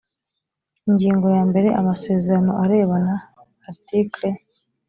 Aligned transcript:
ingingo 0.87 1.25
yambere 1.37 1.69
amasezerano 1.79 2.51
arebana 2.63 3.13
article 3.69 4.27